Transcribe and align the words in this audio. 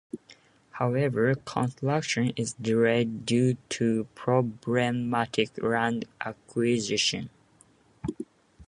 However, 0.71 1.35
construction 1.35 2.33
is 2.35 2.53
delayed 2.53 3.23
due 3.23 3.57
to 3.69 4.05
problematic 4.15 5.61
land 5.61 6.05
acquisition. 6.19 7.29